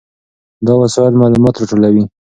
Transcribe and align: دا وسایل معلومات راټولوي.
دا 0.65 0.73
وسایل 0.83 1.13
معلومات 1.21 1.55
راټولوي. 1.57 2.03